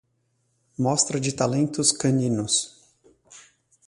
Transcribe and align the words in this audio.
Mostra 0.79 1.19
de 1.19 1.31
talentos 1.31 1.91
caninos 1.91 2.75